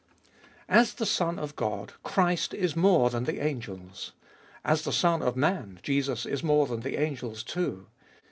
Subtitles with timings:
[0.67, 4.13] As the Son of God Christ is more than the angels.
[4.65, 7.85] As the Son of Man Jesus is more than the angels too.